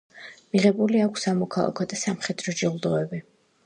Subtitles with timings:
[0.55, 3.27] მიღებული აქვს სამოქალაქო და სამხედრო ჯილდოები.